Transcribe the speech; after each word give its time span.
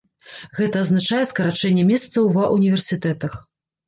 Гэта 0.59 0.79
азначае 0.85 1.19
скарачэнне 1.31 1.83
месцаў 1.89 2.31
ва 2.39 2.47
ўніверсітэтах. 2.55 3.37